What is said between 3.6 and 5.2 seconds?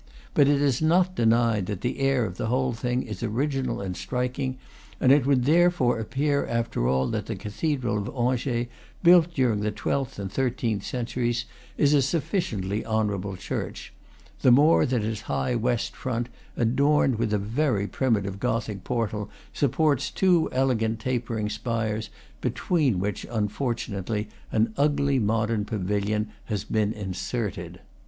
and striking; and